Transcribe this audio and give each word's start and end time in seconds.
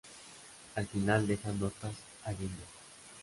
Al 0.73 0.87
final 0.87 1.27
deja 1.27 1.51
notas 1.53 1.93
a 2.25 2.31
guinda. 2.33 2.63